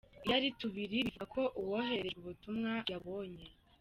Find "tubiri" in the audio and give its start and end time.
0.59-0.99